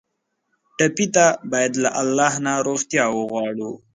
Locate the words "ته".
1.15-1.25